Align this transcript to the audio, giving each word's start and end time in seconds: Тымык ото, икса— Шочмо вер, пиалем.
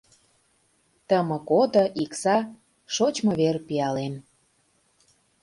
Тымык 1.07 1.47
ото, 1.61 1.83
икса— 2.03 2.37
Шочмо 2.93 3.31
вер, 3.39 3.55
пиалем. 3.67 4.13